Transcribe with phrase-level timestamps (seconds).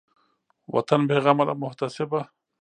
[0.73, 2.21] وطن بېغمه له محتسبه